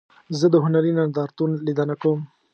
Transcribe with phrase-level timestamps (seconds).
[0.39, 2.19] زه د هنري نندارتون لیدنه کوم.